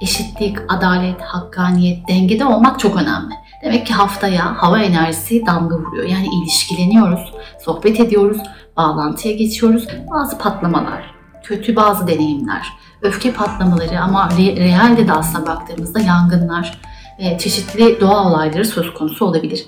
[0.00, 3.34] eşitlik, adalet, hakkaniyet, dengede olmak çok önemli.
[3.64, 6.04] Demek ki haftaya hava enerjisi damga vuruyor.
[6.08, 7.34] Yani ilişkileniyoruz,
[7.64, 8.38] sohbet ediyoruz,
[8.76, 9.86] bağlantıya geçiyoruz.
[10.10, 12.66] Bazı patlamalar, kötü bazı deneyimler,
[13.02, 16.78] öfke patlamaları ama re- realde de aslında baktığımızda yangınlar,
[17.18, 19.66] ve çeşitli doğa olayları söz konusu olabilir.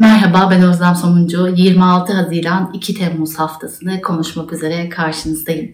[0.00, 1.48] Merhaba ben Özlem Somuncu.
[1.56, 5.72] 26 Haziran 2 Temmuz haftasını konuşmak üzere karşınızdayım.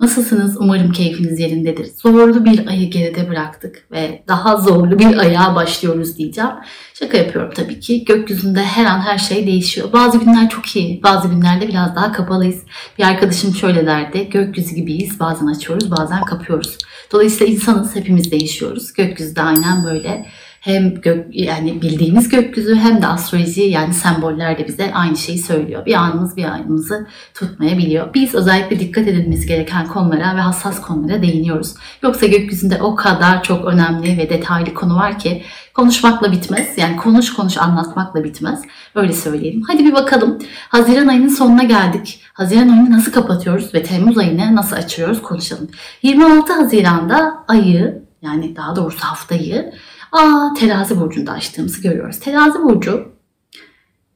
[0.00, 0.56] Nasılsınız?
[0.60, 1.86] Umarım keyfiniz yerindedir.
[1.86, 6.50] Zorlu bir ayı geride bıraktık ve daha zorlu bir ayağa başlıyoruz diyeceğim.
[6.94, 8.04] Şaka yapıyorum tabii ki.
[8.04, 9.92] Gökyüzünde her an her şey değişiyor.
[9.92, 12.62] Bazı günler çok iyi, bazı günlerde biraz daha kapalıyız.
[12.98, 15.20] Bir arkadaşım şöyle derdi, gökyüzü gibiyiz.
[15.20, 16.78] Bazen açıyoruz, bazen kapıyoruz.
[17.12, 18.92] Dolayısıyla insanız, hepimiz değişiyoruz.
[18.92, 20.26] Gökyüzü de aynen böyle
[20.62, 25.86] hem gök, yani bildiğimiz gökyüzü hem de astroloji yani semboller de bize aynı şeyi söylüyor.
[25.86, 28.14] Bir anımız bir anımızı tutmayabiliyor.
[28.14, 31.74] Biz özellikle dikkat edilmesi gereken konulara ve hassas konulara değiniyoruz.
[32.02, 35.42] Yoksa gökyüzünde o kadar çok önemli ve detaylı konu var ki
[35.74, 36.78] konuşmakla bitmez.
[36.78, 38.62] Yani konuş konuş anlatmakla bitmez.
[38.94, 39.62] Öyle söyleyelim.
[39.66, 40.38] Hadi bir bakalım.
[40.68, 42.20] Haziran ayının sonuna geldik.
[42.32, 45.68] Haziran ayını nasıl kapatıyoruz ve Temmuz ayını nasıl açıyoruz konuşalım.
[46.02, 49.72] 26 Haziran'da ayı yani daha doğrusu haftayı
[50.12, 52.20] Aa terazi burcunda açtığımızı görüyoruz.
[52.20, 53.12] Terazi burcu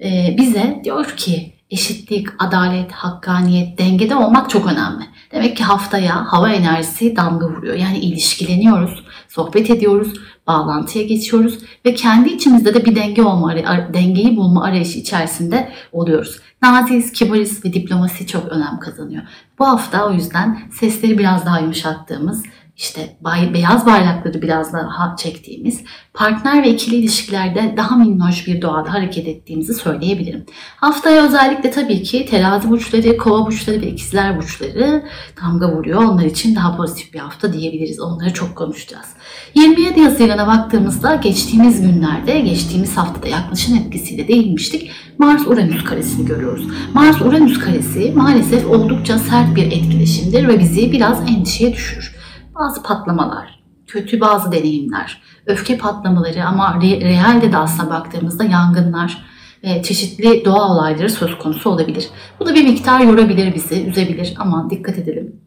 [0.05, 5.05] e, bize diyor ki eşitlik, adalet, hakkaniyet, dengede olmak çok önemli.
[5.33, 7.75] Demek ki haftaya hava enerjisi damga vuruyor.
[7.75, 10.15] Yani ilişkileniyoruz, sohbet ediyoruz,
[10.47, 13.55] bağlantıya geçiyoruz ve kendi içimizde de bir denge olma,
[13.95, 16.41] dengeyi bulma arayışı içerisinde oluyoruz.
[16.63, 19.23] Naziz, kibariz ve diplomasi çok önem kazanıyor.
[19.59, 22.43] Bu hafta o yüzden sesleri biraz daha yumuşattığımız,
[22.77, 23.17] işte
[23.55, 25.81] beyaz bayrakları biraz daha çektiğimiz,
[26.15, 30.47] partner ve ikili ilişkilerde daha minnoş bir doğada hareket ettiğimizi söyleyebilirim.
[30.77, 35.05] Haftaya özellikle tabii ki terazi burçları, kova burçları ve ikizler burçları
[35.43, 36.05] damga vuruyor.
[36.05, 38.01] Onlar için daha pozitif bir hafta diyebiliriz.
[38.01, 39.07] Onları çok konuşacağız.
[39.55, 44.91] 27 Haziran'a baktığımızda geçtiğimiz günlerde, geçtiğimiz haftada yaklaşım etkisiyle değinmiştik.
[45.19, 46.67] Mars-Uranüs karesini görüyoruz.
[46.95, 52.16] Mars-Uranüs karesi maalesef oldukça sert bir etkileşimdir ve bizi biraz endişeye düşürür
[52.61, 59.27] bazı patlamalar, kötü bazı deneyimler, öfke patlamaları ama re- realde de aslında baktığımızda yangınlar
[59.65, 62.09] ve çeşitli doğa olayları söz konusu olabilir.
[62.41, 65.41] Bu da bir miktar yorabilir bizi, üzebilir ama dikkat edelim.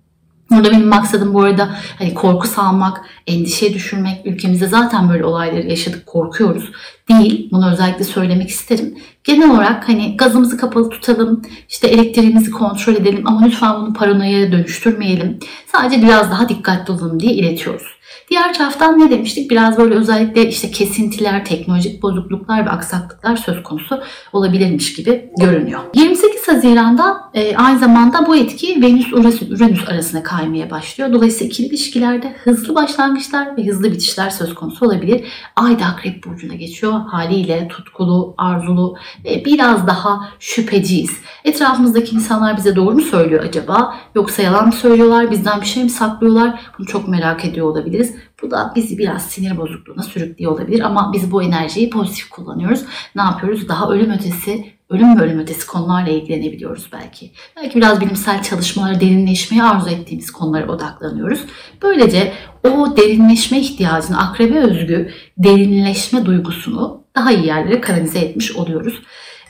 [0.52, 1.70] Burada benim maksadım bu arada
[2.00, 6.72] hani korku salmak, endişeye düşürmek, ülkemizde zaten böyle olayları yaşadık, korkuyoruz
[7.20, 7.50] değil.
[7.52, 8.98] Bunu özellikle söylemek isterim.
[9.24, 15.40] Genel olarak hani gazımızı kapalı tutalım, işte elektriğimizi kontrol edelim ama lütfen bunu paranoya dönüştürmeyelim.
[15.72, 18.00] Sadece biraz daha dikkatli olalım diye iletiyoruz.
[18.30, 19.52] Diğer taraftan ne demiştik?
[19.52, 24.02] Biraz böyle özellikle işte kesintiler, teknolojik bozukluklar ve aksaklıklar söz konusu
[24.34, 25.80] olabilirmiş gibi görünüyor.
[25.96, 31.14] 28 Haziran'da e, aynı zamanda bu etki Venüs-Uranüs arasında kaymaya başlıyor.
[31.14, 35.28] Dolayısıyla ikili ilişkilerde hızlı başlangıçlar ve hızlı bitişler söz konusu olabilir.
[35.56, 36.94] Ay da Akrep Burcu'na geçiyor.
[37.14, 41.12] Haliyle tutkulu, arzulu ve biraz daha şüpheciyiz.
[41.44, 43.96] Etrafımızdaki insanlar bize doğru mu söylüyor acaba?
[44.16, 45.32] Yoksa yalan mı söylüyorlar?
[45.32, 46.60] Bizden bir şey mi saklıyorlar?
[46.78, 48.16] Bunu çok merak ediyor olabiliriz.
[48.44, 52.82] Bu da bizi biraz sinir bozukluğuna sürüklüyor olabilir ama biz bu enerjiyi pozitif kullanıyoruz.
[53.16, 53.68] Ne yapıyoruz?
[53.70, 57.32] Daha ölüm ötesi, ölüm ve ölüm ötesi konularla ilgilenebiliyoruz belki.
[57.58, 61.46] Belki biraz bilimsel çalışmalara derinleşmeyi arzu ettiğimiz konulara odaklanıyoruz.
[61.82, 62.34] Böylece
[62.64, 69.02] o derinleşme ihtiyacını, akrebe özgü derinleşme duygusunu daha iyi yerlere kanalize etmiş oluyoruz.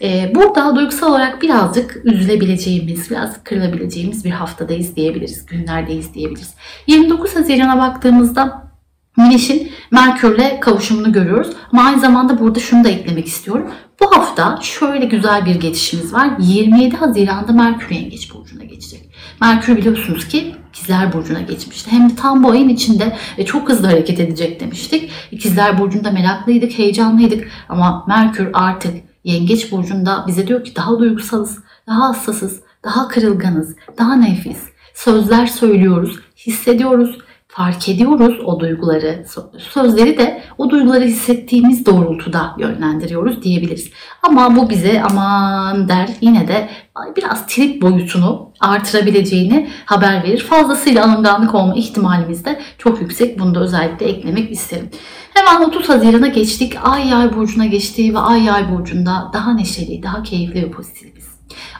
[0.01, 6.53] Ee, burada duygusal olarak birazcık üzülebileceğimiz, biraz kırılabileceğimiz bir haftadayız diyebiliriz, günlerdeyiz diyebiliriz.
[6.87, 8.69] 29 Haziran'a baktığımızda
[9.17, 11.49] Güneş'in Merkür'le kavuşumunu görüyoruz.
[11.71, 13.71] Ama aynı zamanda burada şunu da eklemek istiyorum.
[13.99, 16.29] Bu hafta şöyle güzel bir geçişimiz var.
[16.39, 19.09] 27 Haziran'da Merkür Yengeç Burcu'na geçecek.
[19.41, 21.91] Merkür biliyorsunuz ki İkizler Burcu'na geçmişti.
[21.91, 25.11] Hem de tam bu ayın içinde ve çok hızlı hareket edecek demiştik.
[25.31, 27.47] İkizler Burcu'nda meraklıydık, heyecanlıydık.
[27.69, 28.93] Ama Merkür artık
[29.23, 34.59] Yengeç Burcu'nda bize diyor ki daha duygusalız, daha hassasız, daha kırılganız, daha nefis.
[34.93, 37.17] Sözler söylüyoruz, hissediyoruz
[37.51, 39.25] fark ediyoruz o duyguları,
[39.57, 43.91] sözleri de o duyguları hissettiğimiz doğrultuda yönlendiriyoruz diyebiliriz.
[44.23, 46.69] Ama bu bize aman der yine de
[47.17, 50.39] biraz trip boyutunu artırabileceğini haber verir.
[50.39, 53.39] Fazlasıyla alınganlık olma ihtimalimiz de çok yüksek.
[53.39, 54.89] Bunu da özellikle eklemek isterim.
[55.33, 56.73] Hemen 30 Haziran'a geçtik.
[56.83, 61.29] Ay yay burcuna geçti ve ay yay burcunda daha neşeli, daha keyifli ve pozitifiz.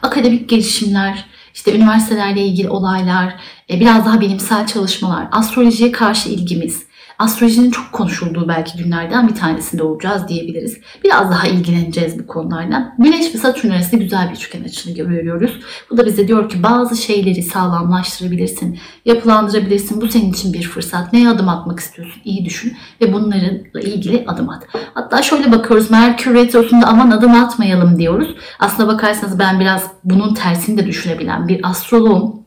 [0.02, 1.26] Akademik gelişimler,
[1.60, 3.36] işte üniversitelerle ilgili olaylar,
[3.70, 6.84] e, biraz daha bilimsel çalışmalar, astrolojiye karşı ilgimiz,
[7.20, 10.78] astrolojinin çok konuşulduğu belki günlerden bir tanesinde olacağız diyebiliriz.
[11.04, 12.96] Biraz daha ilgileneceğiz bu konulardan.
[13.00, 15.60] Güneş ve Satürn arasında güzel bir üçgen açını görüyoruz.
[15.90, 20.02] Bu da bize diyor ki bazı şeyleri sağlamlaştırabilirsin, yapılandırabilirsin.
[20.02, 21.14] Bu senin için bir fırsat.
[21.14, 22.22] Neye adım atmak istiyorsun?
[22.26, 24.64] İyi düşün ve bunlarla ilgili adım at.
[24.94, 25.92] Hatta şöyle bakıyoruz.
[25.92, 28.36] Merkür Retrosu'nda aman adım atmayalım diyoruz.
[28.60, 32.40] Aslına bakarsanız ben biraz bunun tersini de düşünebilen bir astroloğum.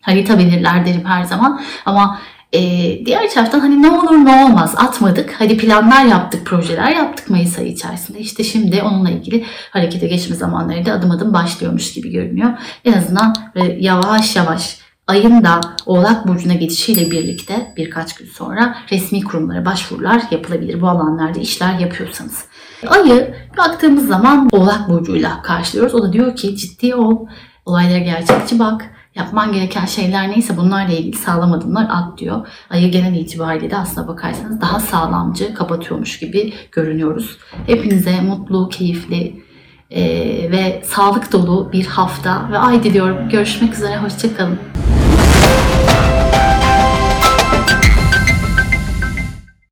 [0.00, 2.18] Harita belirler derim her zaman ama
[2.52, 2.60] e,
[3.06, 5.34] diğer taraftan hani ne olur ne olmaz atmadık.
[5.38, 8.18] Hadi planlar yaptık, projeler yaptık Mayıs ayı içerisinde.
[8.18, 12.50] İşte şimdi onunla ilgili harekete geçme zamanları da adım adım başlıyormuş gibi görünüyor.
[12.84, 19.24] En azından böyle yavaş yavaş ayın da Oğlak Burcu'na geçişiyle birlikte birkaç gün sonra resmi
[19.24, 20.80] kurumlara başvurular yapılabilir.
[20.80, 22.44] Bu alanlarda işler yapıyorsanız.
[22.86, 25.94] Ayı baktığımız zaman Oğlak Burcu'yla karşılıyoruz.
[25.94, 27.26] O da diyor ki ciddi ol,
[27.66, 28.90] olaylara gerçekçi bak.
[29.18, 32.48] Yapman gereken şeyler neyse bunlarla ilgili sağlam adımlar at diyor.
[32.70, 37.38] Ayı genel itibariyle de aslına bakarsanız daha sağlamcı kapatıyormuş gibi görünüyoruz.
[37.66, 39.42] Hepinize mutlu, keyifli
[40.50, 43.28] ve sağlık dolu bir hafta ve ay diliyorum.
[43.28, 44.58] Görüşmek üzere, hoşçakalın.